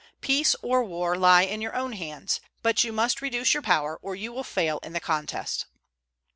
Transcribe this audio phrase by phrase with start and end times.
[0.19, 4.15] "Peace or war lie in your own hands; but you must reduce your power, or
[4.15, 5.67] you will fail in the contest."